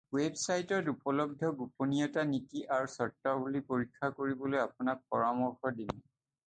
[0.17, 6.07] ৱেবছাইটত উপলব্ধ গোপনীয়তা নীতি আৰু চৰ্তাৱলী পৰীক্ষা কৰিবলৈ আপোনাক পৰামৰ্শ দিম।